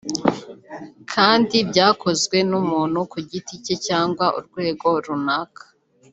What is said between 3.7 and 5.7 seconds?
cyangwa urwego runaka